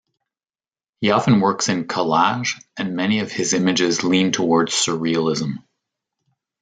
He 0.99 1.11
often 1.11 1.41
works 1.41 1.69
in 1.69 1.85
collage, 1.85 2.59
and 2.75 2.95
many 2.95 3.19
of 3.19 3.31
his 3.31 3.53
images 3.53 4.03
lean 4.03 4.31
toward 4.31 4.69
surrealism. 4.69 5.57